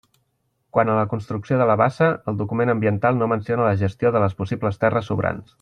[0.77, 4.25] Quant a la construcció de la bassa, el document ambiental no menciona la gestió de
[4.27, 5.49] les possibles terres sobrants.